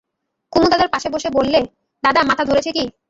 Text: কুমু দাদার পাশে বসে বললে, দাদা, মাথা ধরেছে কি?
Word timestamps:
কুমু 0.53 0.67
দাদার 0.69 0.89
পাশে 0.89 1.07
বসে 1.09 1.29
বললে, 1.33 1.59
দাদা, 2.03 2.21
মাথা 2.23 2.43
ধরেছে 2.45 2.71
কি? 2.71 2.83